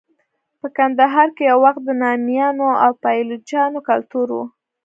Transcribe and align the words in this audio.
په 0.59 0.67
کندهار 0.77 1.27
کې 1.35 1.43
یو 1.51 1.59
وخت 1.65 1.81
د 1.85 1.89
نامیانو 2.03 2.67
او 2.83 2.91
پایلوچانو 3.03 3.79
کلتور 3.89 4.27
و. 4.35 4.39